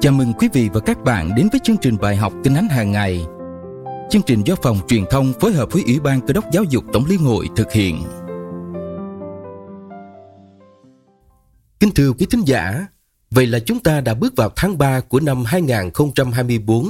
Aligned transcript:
Chào 0.00 0.12
mừng 0.12 0.32
quý 0.32 0.48
vị 0.52 0.68
và 0.72 0.80
các 0.80 1.04
bạn 1.04 1.34
đến 1.36 1.48
với 1.52 1.60
chương 1.64 1.76
trình 1.76 1.96
bài 2.00 2.16
học 2.16 2.32
Kinh 2.44 2.54
Thánh 2.54 2.68
hàng 2.68 2.92
ngày. 2.92 3.26
Chương 4.10 4.22
trình 4.26 4.42
do 4.44 4.54
phòng 4.62 4.80
truyền 4.88 5.04
thông 5.10 5.32
phối 5.40 5.52
hợp 5.52 5.72
với 5.72 5.82
Ủy 5.86 6.00
ban 6.00 6.20
Cơ 6.20 6.32
đốc 6.32 6.44
Giáo 6.52 6.64
dục 6.64 6.84
Tổng 6.92 7.04
liên 7.08 7.18
hội 7.18 7.48
thực 7.56 7.72
hiện. 7.72 8.02
Kính 11.80 11.90
thưa 11.94 12.12
quý 12.12 12.26
thính 12.30 12.42
giả, 12.46 12.86
vậy 13.30 13.46
là 13.46 13.58
chúng 13.58 13.80
ta 13.80 14.00
đã 14.00 14.14
bước 14.14 14.36
vào 14.36 14.50
tháng 14.56 14.78
3 14.78 15.00
của 15.00 15.20
năm 15.20 15.44
2024. 15.44 16.88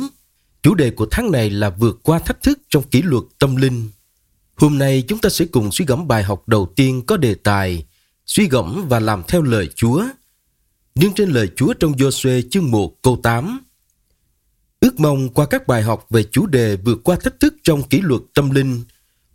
Chủ 0.63 0.75
đề 0.75 0.91
của 0.91 1.07
tháng 1.11 1.31
này 1.31 1.51
là 1.51 1.71
vượt 1.71 2.01
qua 2.03 2.19
thách 2.19 2.43
thức 2.43 2.59
trong 2.69 2.83
kỷ 2.83 3.03
luật 3.03 3.25
tâm 3.39 3.57
linh. 3.57 3.89
Hôm 4.57 4.79
nay 4.79 5.05
chúng 5.09 5.19
ta 5.19 5.29
sẽ 5.29 5.45
cùng 5.45 5.73
suy 5.73 5.85
gẫm 5.85 6.09
bài 6.09 6.23
học 6.23 6.43
đầu 6.49 6.73
tiên 6.77 7.03
có 7.07 7.17
đề 7.17 7.35
tài 7.35 7.87
Suy 8.27 8.49
gẫm 8.49 8.87
và 8.89 9.01
làm 9.01 9.23
theo 9.29 9.43
lời 9.43 9.71
Chúa– 9.75 10.05
nhưng 10.99 11.13
trên 11.13 11.31
lời 11.31 11.49
Chúa 11.57 11.73
trong 11.73 11.93
Joshua 11.93 12.43
chương 12.51 12.71
1 12.71 13.03
câu 13.03 13.21
8. 13.23 13.61
Ước 14.81 15.01
mong 15.01 15.29
qua 15.29 15.47
các 15.47 15.67
bài 15.67 15.83
học 15.83 16.07
về 16.11 16.23
chủ 16.23 16.47
đề 16.47 16.77
vượt 16.77 17.01
qua 17.05 17.17
thách 17.23 17.41
thức 17.41 17.55
trong 17.63 17.83
kỷ 17.83 18.01
luật 18.01 18.23
tâm 18.35 18.51
linh, 18.51 18.83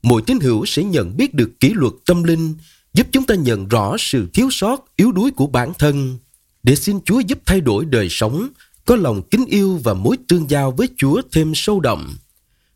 mỗi 0.01 0.21
tín 0.21 0.39
hữu 0.39 0.65
sẽ 0.65 0.83
nhận 0.83 1.17
biết 1.17 1.33
được 1.33 1.59
kỷ 1.59 1.73
luật 1.73 1.93
tâm 2.05 2.23
linh 2.23 2.53
giúp 2.93 3.07
chúng 3.11 3.25
ta 3.25 3.35
nhận 3.35 3.67
rõ 3.67 3.95
sự 3.99 4.27
thiếu 4.33 4.47
sót, 4.51 4.85
yếu 4.95 5.11
đuối 5.11 5.31
của 5.31 5.47
bản 5.47 5.73
thân, 5.79 6.17
để 6.63 6.75
xin 6.75 6.99
Chúa 7.05 7.19
giúp 7.19 7.39
thay 7.45 7.61
đổi 7.61 7.85
đời 7.85 8.07
sống, 8.09 8.47
có 8.85 8.95
lòng 8.95 9.21
kính 9.31 9.45
yêu 9.45 9.79
và 9.83 9.93
mối 9.93 10.17
tương 10.27 10.49
giao 10.49 10.71
với 10.71 10.89
Chúa 10.97 11.21
thêm 11.31 11.51
sâu 11.55 11.79
đậm. 11.79 12.17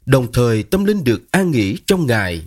Đồng 0.05 0.31
thời 0.33 0.63
tâm 0.63 0.85
linh 0.85 1.03
được 1.03 1.31
an 1.31 1.51
nghỉ 1.51 1.77
trong 1.85 2.07
Ngài. 2.07 2.41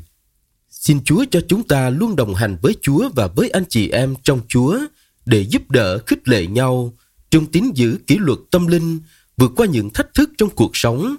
Xin 0.71 1.05
Chúa 1.05 1.25
cho 1.31 1.41
chúng 1.49 1.63
ta 1.63 1.91
luôn 1.91 2.17
đồng 2.17 2.35
hành 2.35 2.57
với 2.63 2.75
Chúa 2.83 3.09
và 3.15 3.27
với 3.27 3.51
anh 3.51 3.65
chị 3.69 3.89
em 3.89 4.15
trong 4.23 4.41
Chúa, 4.49 4.79
để 5.29 5.41
giúp 5.41 5.71
đỡ 5.71 5.99
khích 6.07 6.29
lệ 6.29 6.47
nhau 6.47 6.93
trong 7.31 7.47
tín 7.47 7.65
giữ 7.75 7.99
kỷ 8.07 8.17
luật 8.19 8.39
tâm 8.51 8.67
linh 8.67 9.01
vượt 9.37 9.53
qua 9.57 9.67
những 9.67 9.91
thách 9.91 10.15
thức 10.15 10.31
trong 10.39 10.51
cuộc 10.51 10.71
sống. 10.77 11.17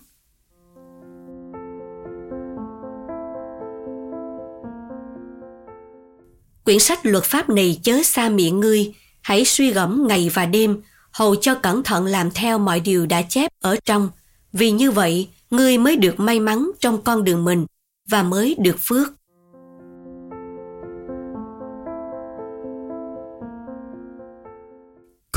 Quyển 6.63 6.79
sách 6.79 6.99
luật 7.03 7.23
pháp 7.23 7.49
này 7.49 7.79
chớ 7.83 8.03
xa 8.03 8.29
miệng 8.29 8.59
ngươi, 8.59 8.93
hãy 9.21 9.45
suy 9.45 9.71
gẫm 9.71 10.07
ngày 10.07 10.29
và 10.33 10.45
đêm, 10.45 10.81
hầu 11.11 11.35
cho 11.35 11.55
cẩn 11.55 11.83
thận 11.83 12.05
làm 12.05 12.31
theo 12.31 12.59
mọi 12.59 12.79
điều 12.79 13.05
đã 13.05 13.21
chép 13.21 13.51
ở 13.61 13.75
trong, 13.85 14.09
vì 14.53 14.71
như 14.71 14.91
vậy 14.91 15.27
ngươi 15.51 15.77
mới 15.77 15.95
được 15.95 16.19
may 16.19 16.39
mắn 16.39 16.71
trong 16.79 17.01
con 17.01 17.23
đường 17.23 17.45
mình 17.45 17.65
và 18.09 18.23
mới 18.23 18.55
được 18.59 18.75
phước. 18.79 19.18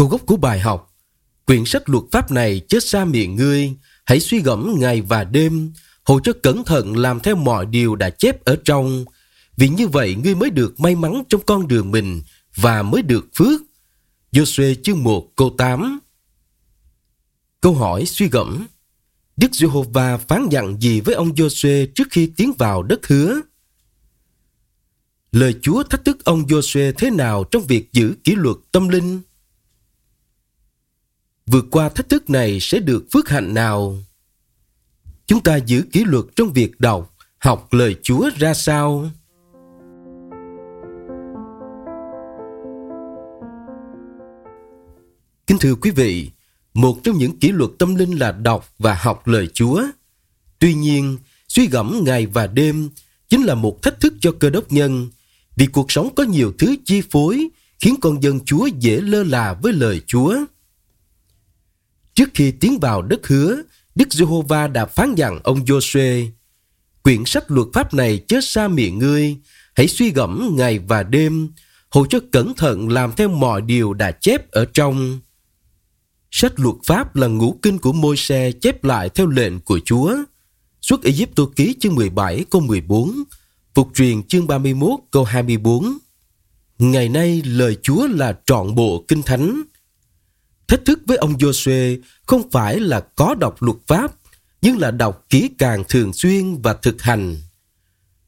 Câu 0.03 0.09
gốc 0.09 0.21
của 0.27 0.37
bài 0.37 0.61
học. 0.61 0.95
Quyển 1.47 1.65
sách 1.65 1.89
luật 1.89 2.05
pháp 2.13 2.31
này 2.31 2.61
chết 2.69 2.85
xa 2.85 3.05
miệng 3.05 3.37
ngươi. 3.37 3.73
Hãy 4.05 4.21
suy 4.21 4.41
gẫm 4.43 4.75
ngày 4.79 5.01
và 5.01 5.25
đêm. 5.25 5.73
Hầu 6.05 6.21
cho 6.21 6.33
cẩn 6.43 6.65
thận 6.65 6.97
làm 6.97 7.21
theo 7.21 7.37
mọi 7.37 7.67
điều 7.67 7.97
đã 7.97 8.11
chép 8.11 8.45
ở 8.45 8.57
trong. 8.65 9.05
Vì 9.57 9.69
như 9.69 9.89
vậy 9.89 10.15
ngươi 10.15 10.35
mới 10.35 10.51
được 10.51 10.81
may 10.81 10.97
mắn 10.97 11.23
trong 11.29 11.41
con 11.47 11.69
đường 11.69 11.91
mình 11.91 12.23
Và 12.57 12.83
mới 12.83 13.03
được 13.03 13.27
phước. 13.35 13.61
Joshua 14.33 14.75
chương 14.83 15.03
1 15.03 15.37
câu 15.37 15.55
8 15.59 15.99
Câu 17.61 17.75
hỏi 17.75 18.07
suy 18.07 18.29
gẫm. 18.29 18.67
Đức 19.37 19.53
Giê-hô-va 19.53 20.17
phán 20.17 20.49
dặn 20.49 20.81
gì 20.81 21.01
với 21.01 21.15
ông 21.15 21.33
Joshua 21.33 21.87
trước 21.95 22.09
khi 22.11 22.33
tiến 22.37 22.53
vào 22.59 22.83
đất 22.83 23.07
hứa? 23.07 23.41
Lời 25.33 25.55
Chúa 25.63 25.83
thách 25.83 26.05
thức 26.05 26.25
ông 26.25 26.43
Joshua 26.43 26.93
thế 26.99 27.11
nào 27.11 27.45
trong 27.45 27.63
việc 27.63 27.93
giữ 27.93 28.15
kỷ 28.25 28.35
luật 28.35 28.57
tâm 28.73 28.89
linh? 28.89 29.21
Vượt 31.53 31.67
qua 31.71 31.89
thách 31.89 32.09
thức 32.09 32.31
này 32.31 32.59
sẽ 32.61 32.79
được 32.79 33.05
phước 33.13 33.29
hạnh 33.29 33.55
nào? 33.55 33.97
Chúng 35.27 35.43
ta 35.43 35.57
giữ 35.57 35.83
kỷ 35.93 36.05
luật 36.05 36.25
trong 36.37 36.53
việc 36.53 36.81
đọc, 36.81 37.15
học 37.39 37.73
lời 37.73 37.97
Chúa 38.03 38.31
ra 38.39 38.55
sao? 38.55 39.11
Kính 45.47 45.59
thưa 45.61 45.75
quý 45.75 45.91
vị, 45.91 46.31
một 46.75 46.99
trong 47.05 47.19
những 47.19 47.39
kỷ 47.39 47.53
luật 47.53 47.71
tâm 47.79 47.95
linh 47.95 48.19
là 48.19 48.33
đọc 48.33 48.75
và 48.79 48.95
học 48.95 49.27
lời 49.27 49.49
Chúa. 49.55 49.83
Tuy 50.59 50.75
nhiên, 50.75 51.19
suy 51.49 51.67
gẫm 51.67 52.01
ngày 52.05 52.27
và 52.27 52.47
đêm 52.47 52.91
chính 53.29 53.43
là 53.43 53.55
một 53.55 53.83
thách 53.83 54.01
thức 54.01 54.15
cho 54.21 54.33
cơ 54.41 54.51
đốc 54.51 54.73
nhân 54.73 55.11
vì 55.57 55.67
cuộc 55.67 55.93
sống 55.93 56.15
có 56.15 56.23
nhiều 56.23 56.53
thứ 56.59 56.77
chi 56.85 57.03
phối 57.11 57.49
khiến 57.81 57.95
con 58.01 58.23
dân 58.23 58.41
Chúa 58.45 58.67
dễ 58.67 59.01
lơ 59.01 59.23
là 59.23 59.55
với 59.63 59.73
lời 59.73 60.01
Chúa. 60.07 60.37
Trước 62.15 62.29
khi 62.35 62.51
tiến 62.51 62.79
vào 62.81 63.03
đất 63.03 63.27
hứa, 63.27 63.63
Đức 63.95 64.13
Giê-hô-va 64.13 64.67
đã 64.67 64.87
phán 64.87 65.15
dặn 65.15 65.41
ông 65.45 65.65
Giô-suê, 65.65 66.27
quyển 67.03 67.25
sách 67.25 67.51
luật 67.51 67.69
pháp 67.73 67.95
này 67.95 68.21
chớ 68.29 68.41
xa 68.41 68.69
miệng 68.69 68.99
ngươi, 68.99 69.37
hãy 69.75 69.89
suy 69.89 70.11
gẫm 70.11 70.55
ngày 70.57 70.79
và 70.79 71.03
đêm, 71.03 71.49
hầu 71.91 72.07
cho 72.07 72.19
cẩn 72.33 72.55
thận 72.55 72.89
làm 72.89 73.13
theo 73.17 73.29
mọi 73.29 73.63
điều 73.63 73.93
đã 73.93 74.11
chép 74.11 74.51
ở 74.51 74.65
trong. 74.65 75.21
Sách 76.31 76.61
luật 76.61 76.77
pháp 76.85 77.17
là 77.17 77.27
ngũ 77.27 77.59
kinh 77.63 77.79
của 77.79 77.93
môi 77.93 78.17
xe 78.17 78.53
chép 78.53 78.85
lại 78.85 79.09
theo 79.09 79.27
lệnh 79.27 79.61
của 79.61 79.81
Chúa. 79.85 80.17
Xuất 80.81 81.03
Ai-cập 81.03 81.49
ký 81.57 81.75
chương 81.81 81.95
17 81.95 82.45
câu 82.51 82.61
14, 82.61 83.23
Phục 83.75 83.89
truyền 83.95 84.23
chương 84.23 84.47
31 84.47 85.01
câu 85.11 85.25
24. 85.25 85.99
Ngày 86.79 87.09
nay 87.09 87.43
lời 87.45 87.77
Chúa 87.83 88.07
là 88.07 88.39
trọn 88.47 88.75
bộ 88.75 89.05
kinh 89.09 89.23
thánh, 89.23 89.63
Thách 90.73 90.85
thức 90.85 91.01
với 91.07 91.17
ông 91.17 91.35
Joshua 91.35 91.99
không 92.27 92.51
phải 92.51 92.81
là 92.81 93.01
có 93.01 93.35
đọc 93.35 93.63
luật 93.63 93.77
pháp, 93.87 94.13
nhưng 94.63 94.79
là 94.79 94.91
đọc 94.91 95.25
kỹ 95.31 95.51
càng 95.59 95.85
thường 95.89 96.13
xuyên 96.13 96.63
và 96.63 96.75
thực 96.75 97.03
hành. 97.03 97.37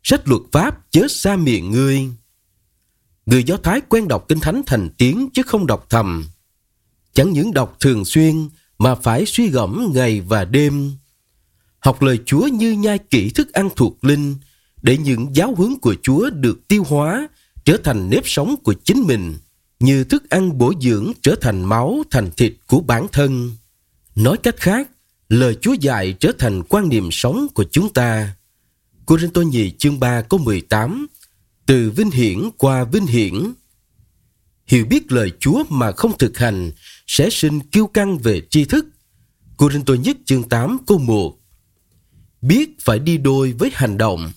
Sách 0.02 0.28
luật 0.28 0.42
pháp 0.52 0.90
chớ 0.90 1.08
xa 1.08 1.36
miệng 1.36 1.70
ngươi. 1.70 2.08
Người 3.26 3.44
Do 3.44 3.56
Thái 3.56 3.80
quen 3.88 4.08
đọc 4.08 4.24
Kinh 4.28 4.40
Thánh 4.40 4.62
thành 4.66 4.88
tiếng 4.98 5.28
chứ 5.34 5.42
không 5.46 5.66
đọc 5.66 5.86
thầm. 5.90 6.24
Chẳng 7.12 7.32
những 7.32 7.54
đọc 7.54 7.76
thường 7.80 8.04
xuyên 8.04 8.48
mà 8.78 8.94
phải 8.94 9.26
suy 9.26 9.48
gẫm 9.48 9.90
ngày 9.94 10.20
và 10.20 10.44
đêm. 10.44 10.92
Học 11.78 12.02
lời 12.02 12.18
Chúa 12.26 12.46
như 12.46 12.72
nhai 12.72 12.98
kỹ 12.98 13.30
thức 13.30 13.52
ăn 13.52 13.68
thuộc 13.76 14.04
linh 14.04 14.36
để 14.82 14.98
những 14.98 15.36
giáo 15.36 15.54
huấn 15.56 15.78
của 15.78 15.94
Chúa 16.02 16.30
được 16.30 16.68
tiêu 16.68 16.84
hóa 16.88 17.28
trở 17.64 17.76
thành 17.84 18.10
nếp 18.10 18.22
sống 18.28 18.54
của 18.64 18.74
chính 18.84 19.02
mình 19.02 19.34
như 19.80 20.04
thức 20.04 20.30
ăn 20.30 20.58
bổ 20.58 20.72
dưỡng 20.80 21.12
trở 21.22 21.34
thành 21.40 21.62
máu 21.62 22.02
thành 22.10 22.30
thịt 22.36 22.52
của 22.66 22.80
bản 22.80 23.06
thân. 23.12 23.56
Nói 24.14 24.36
cách 24.36 24.56
khác, 24.56 24.90
lời 25.28 25.56
Chúa 25.60 25.72
dạy 25.72 26.14
trở 26.20 26.32
thành 26.38 26.62
quan 26.62 26.88
niệm 26.88 27.08
sống 27.12 27.46
của 27.54 27.64
chúng 27.70 27.92
ta. 27.92 28.36
Cô 29.06 29.18
Rinh 29.18 29.30
Tô 29.30 29.42
Nhì 29.42 29.70
chương 29.70 30.00
3 30.00 30.22
câu 30.22 30.40
18 30.40 31.06
Từ 31.66 31.90
vinh 31.90 32.10
hiển 32.10 32.50
qua 32.58 32.84
vinh 32.84 33.06
hiển 33.06 33.52
Hiểu 34.66 34.84
biết 34.84 35.12
lời 35.12 35.32
Chúa 35.40 35.64
mà 35.68 35.92
không 35.92 36.18
thực 36.18 36.38
hành 36.38 36.70
sẽ 37.06 37.30
sinh 37.30 37.60
kiêu 37.60 37.86
căng 37.86 38.18
về 38.18 38.42
tri 38.50 38.64
thức. 38.64 38.86
Cô 39.56 39.70
Rinh 39.70 39.84
Tô 39.84 39.94
Nhất 39.94 40.16
chương 40.24 40.42
8 40.42 40.78
câu 40.86 40.98
1 40.98 41.38
Biết 42.42 42.70
phải 42.80 42.98
đi 42.98 43.18
đôi 43.18 43.52
với 43.52 43.70
hành 43.74 43.98
động. 43.98 44.32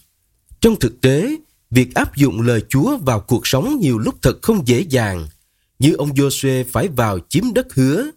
Trong 0.61 0.79
thực 0.79 1.01
tế, 1.01 1.35
Việc 1.72 1.95
áp 1.95 2.16
dụng 2.16 2.41
lời 2.41 2.63
Chúa 2.69 2.97
vào 2.97 3.19
cuộc 3.19 3.47
sống 3.47 3.78
nhiều 3.79 3.97
lúc 3.97 4.16
thật 4.22 4.41
không 4.41 4.67
dễ 4.67 4.85
dàng, 4.89 5.28
như 5.79 5.94
ông 5.94 6.09
Joshua 6.09 6.63
phải 6.72 6.88
vào 6.88 7.19
chiếm 7.29 7.53
đất 7.53 7.73
hứa, 7.73 8.11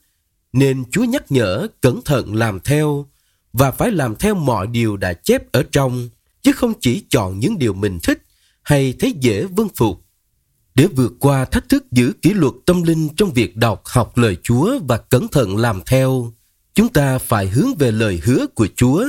nên 0.52 0.84
Chúa 0.90 1.04
nhắc 1.04 1.32
nhở 1.32 1.66
cẩn 1.80 2.00
thận 2.04 2.34
làm 2.34 2.60
theo 2.60 3.06
và 3.52 3.70
phải 3.70 3.90
làm 3.90 4.16
theo 4.16 4.34
mọi 4.34 4.66
điều 4.66 4.96
đã 4.96 5.12
chép 5.12 5.52
ở 5.52 5.62
trong, 5.72 6.08
chứ 6.42 6.52
không 6.52 6.72
chỉ 6.80 7.04
chọn 7.10 7.38
những 7.38 7.58
điều 7.58 7.74
mình 7.74 7.98
thích 8.02 8.22
hay 8.62 8.94
thấy 8.98 9.14
dễ 9.20 9.44
vâng 9.44 9.68
phục. 9.76 10.04
Để 10.74 10.86
vượt 10.86 11.12
qua 11.20 11.44
thách 11.44 11.68
thức 11.68 11.92
giữ 11.92 12.12
kỷ 12.22 12.30
luật 12.30 12.54
tâm 12.66 12.82
linh 12.82 13.08
trong 13.16 13.32
việc 13.32 13.56
đọc 13.56 13.82
học 13.84 14.18
lời 14.18 14.36
Chúa 14.42 14.78
và 14.88 14.96
cẩn 14.98 15.28
thận 15.28 15.56
làm 15.56 15.80
theo, 15.86 16.32
chúng 16.74 16.88
ta 16.88 17.18
phải 17.18 17.48
hướng 17.48 17.74
về 17.78 17.90
lời 17.90 18.20
hứa 18.24 18.46
của 18.54 18.68
Chúa 18.76 19.06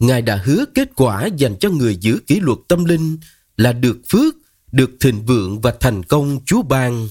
Ngài 0.00 0.22
đã 0.22 0.36
hứa 0.44 0.64
kết 0.74 0.90
quả 0.96 1.26
dành 1.26 1.56
cho 1.60 1.70
người 1.70 1.96
giữ 1.96 2.18
kỷ 2.26 2.40
luật 2.40 2.58
tâm 2.68 2.84
linh 2.84 3.18
là 3.60 3.72
được 3.72 3.98
phước, 4.08 4.34
được 4.72 4.90
thịnh 5.00 5.26
vượng 5.26 5.60
và 5.60 5.74
thành 5.80 6.02
công 6.02 6.40
Chúa 6.44 6.62
ban. 6.62 7.08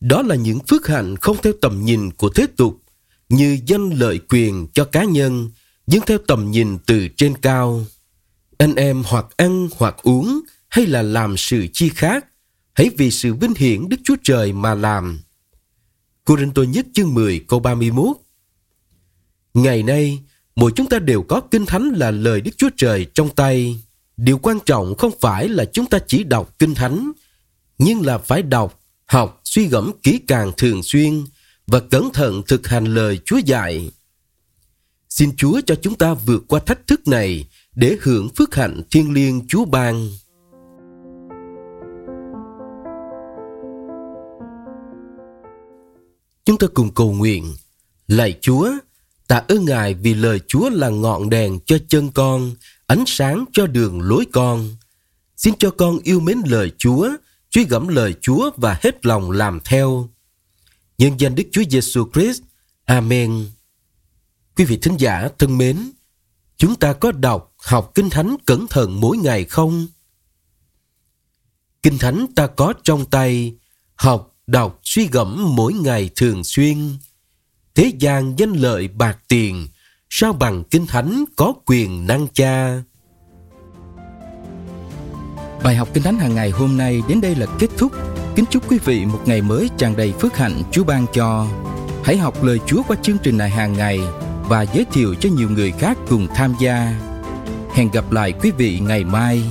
Đó 0.00 0.22
là 0.22 0.34
những 0.34 0.58
phước 0.68 0.86
hạnh 0.86 1.16
không 1.16 1.36
theo 1.42 1.52
tầm 1.60 1.84
nhìn 1.84 2.10
của 2.10 2.28
thế 2.28 2.46
tục, 2.56 2.82
như 3.28 3.58
danh 3.66 3.90
lợi 3.90 4.20
quyền 4.28 4.66
cho 4.74 4.84
cá 4.84 5.04
nhân, 5.04 5.50
nhưng 5.86 6.00
theo 6.06 6.18
tầm 6.26 6.50
nhìn 6.50 6.78
từ 6.86 7.08
trên 7.16 7.36
cao. 7.36 7.84
Anh 8.58 8.74
em 8.74 9.02
hoặc 9.06 9.26
ăn 9.36 9.68
hoặc 9.76 9.96
uống 10.02 10.40
hay 10.68 10.86
là 10.86 11.02
làm 11.02 11.36
sự 11.36 11.66
chi 11.72 11.88
khác, 11.88 12.26
hãy 12.72 12.90
vì 12.96 13.10
sự 13.10 13.34
vinh 13.34 13.54
hiển 13.56 13.88
Đức 13.88 13.96
Chúa 14.04 14.16
Trời 14.22 14.52
mà 14.52 14.74
làm. 14.74 15.20
Cô-rinh-tô 16.24 16.64
nhất 16.64 16.86
chương 16.94 17.14
10 17.14 17.44
câu 17.48 17.60
31 17.60 18.16
Ngày 19.54 19.82
nay, 19.82 20.18
mỗi 20.56 20.72
chúng 20.76 20.88
ta 20.88 20.98
đều 20.98 21.22
có 21.22 21.40
kinh 21.40 21.66
thánh 21.66 21.88
là 21.88 22.10
lời 22.10 22.40
Đức 22.40 22.50
Chúa 22.56 22.70
Trời 22.76 23.06
trong 23.14 23.28
tay. 23.30 23.85
Điều 24.16 24.38
quan 24.38 24.58
trọng 24.66 24.94
không 24.94 25.12
phải 25.20 25.48
là 25.48 25.64
chúng 25.64 25.86
ta 25.86 25.98
chỉ 26.06 26.24
đọc 26.24 26.54
kinh 26.58 26.74
thánh, 26.74 27.12
nhưng 27.78 28.06
là 28.06 28.18
phải 28.18 28.42
đọc, 28.42 28.80
học, 29.06 29.40
suy 29.44 29.68
gẫm 29.68 29.92
kỹ 30.02 30.20
càng 30.28 30.52
thường 30.56 30.82
xuyên 30.82 31.24
và 31.66 31.80
cẩn 31.80 32.10
thận 32.12 32.42
thực 32.48 32.66
hành 32.66 32.84
lời 32.84 33.18
Chúa 33.24 33.38
dạy. 33.38 33.90
Xin 35.08 35.36
Chúa 35.36 35.60
cho 35.66 35.74
chúng 35.74 35.94
ta 35.94 36.14
vượt 36.14 36.44
qua 36.48 36.60
thách 36.60 36.86
thức 36.86 37.08
này 37.08 37.48
để 37.74 37.96
hưởng 38.02 38.28
phước 38.28 38.54
hạnh 38.54 38.82
thiên 38.90 39.12
liêng 39.12 39.46
Chúa 39.48 39.64
ban. 39.64 40.08
Chúng 46.44 46.58
ta 46.58 46.66
cùng 46.74 46.94
cầu 46.94 47.12
nguyện. 47.12 47.54
Lạy 48.08 48.38
Chúa, 48.40 48.70
tạ 49.28 49.42
ơn 49.48 49.64
Ngài 49.64 49.94
vì 49.94 50.14
lời 50.14 50.40
Chúa 50.46 50.70
là 50.70 50.88
ngọn 50.88 51.30
đèn 51.30 51.58
cho 51.66 51.78
chân 51.88 52.10
con, 52.14 52.52
ánh 52.86 53.04
sáng 53.06 53.44
cho 53.52 53.66
đường 53.66 54.00
lối 54.00 54.24
con. 54.32 54.76
Xin 55.36 55.54
cho 55.58 55.70
con 55.70 55.98
yêu 55.98 56.20
mến 56.20 56.38
lời 56.46 56.72
Chúa, 56.78 57.10
truy 57.50 57.64
gẫm 57.64 57.88
lời 57.88 58.14
Chúa 58.20 58.50
và 58.56 58.78
hết 58.82 59.06
lòng 59.06 59.30
làm 59.30 59.60
theo. 59.64 60.08
Nhân 60.98 61.20
danh 61.20 61.34
Đức 61.34 61.44
Chúa 61.52 61.62
Giêsu 61.70 62.10
Christ. 62.14 62.42
Amen. 62.84 63.50
Quý 64.56 64.64
vị 64.64 64.78
thính 64.82 64.96
giả 64.96 65.28
thân 65.38 65.58
mến, 65.58 65.90
chúng 66.56 66.76
ta 66.76 66.92
có 66.92 67.12
đọc, 67.12 67.54
học 67.58 67.92
Kinh 67.94 68.10
Thánh 68.10 68.36
cẩn 68.46 68.66
thận 68.66 69.00
mỗi 69.00 69.16
ngày 69.16 69.44
không? 69.44 69.86
Kinh 71.82 71.98
Thánh 71.98 72.26
ta 72.36 72.46
có 72.46 72.74
trong 72.84 73.04
tay, 73.04 73.56
học, 73.94 74.36
đọc, 74.46 74.80
suy 74.82 75.08
gẫm 75.12 75.54
mỗi 75.56 75.72
ngày 75.72 76.10
thường 76.16 76.44
xuyên. 76.44 76.96
Thế 77.74 77.92
gian 77.98 78.34
danh 78.38 78.52
lợi 78.52 78.88
bạc 78.88 79.18
tiền, 79.28 79.68
sao 80.18 80.32
bằng 80.32 80.64
Kinh 80.64 80.86
Thánh 80.86 81.24
có 81.36 81.52
quyền 81.66 82.06
năng 82.06 82.26
cha? 82.34 82.82
Bài 85.64 85.76
học 85.76 85.88
Kinh 85.94 86.02
Thánh 86.02 86.18
hàng 86.18 86.34
ngày 86.34 86.50
hôm 86.50 86.76
nay 86.76 87.02
đến 87.08 87.20
đây 87.20 87.34
là 87.34 87.46
kết 87.58 87.66
thúc. 87.78 87.92
Kính 88.36 88.44
chúc 88.50 88.70
quý 88.70 88.78
vị 88.84 89.04
một 89.04 89.20
ngày 89.26 89.42
mới 89.42 89.70
tràn 89.78 89.96
đầy 89.96 90.12
phước 90.12 90.36
hạnh 90.36 90.62
Chúa 90.72 90.84
ban 90.84 91.06
cho. 91.12 91.46
Hãy 92.04 92.16
học 92.16 92.44
lời 92.44 92.60
Chúa 92.66 92.82
qua 92.88 92.96
chương 93.02 93.16
trình 93.22 93.38
này 93.38 93.50
hàng 93.50 93.72
ngày 93.72 94.00
và 94.48 94.62
giới 94.62 94.86
thiệu 94.92 95.14
cho 95.14 95.30
nhiều 95.36 95.48
người 95.50 95.72
khác 95.72 95.98
cùng 96.08 96.26
tham 96.34 96.54
gia. 96.60 96.94
Hẹn 97.74 97.90
gặp 97.90 98.12
lại 98.12 98.32
quý 98.32 98.50
vị 98.50 98.80
ngày 98.80 99.04
mai. 99.04 99.42